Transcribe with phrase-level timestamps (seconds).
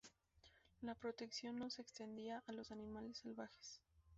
[0.81, 3.83] La protección no se extendía a los animales salvajes.